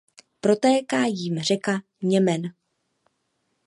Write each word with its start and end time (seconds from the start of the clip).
Protéká 0.41 1.05
jím 1.05 1.39
řeka 1.39 1.81
Němen. 2.03 2.41